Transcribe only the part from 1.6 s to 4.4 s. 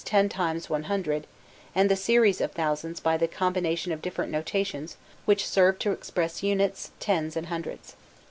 and the series of thousands by the combination of different